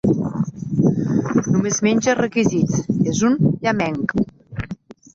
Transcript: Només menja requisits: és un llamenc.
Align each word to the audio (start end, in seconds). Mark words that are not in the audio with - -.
Només 1.57 1.79
menja 1.89 2.17
requisits: 2.23 2.83
és 3.15 3.23
un 3.31 3.39
llamenc. 3.67 4.21